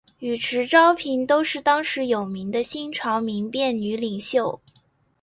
[0.17, 4.59] 与迟昭平都是当时有名的新朝民变女领袖。